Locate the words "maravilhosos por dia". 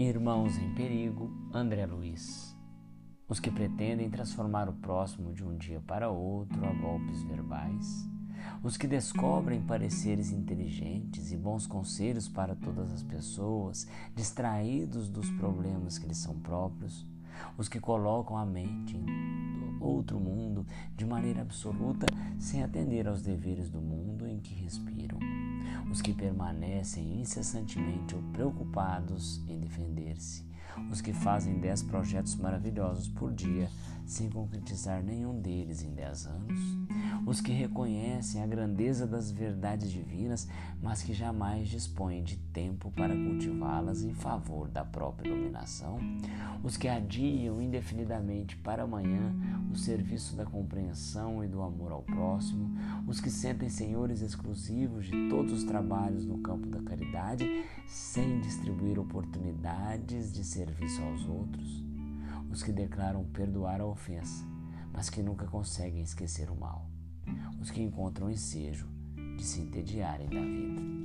32.36-33.68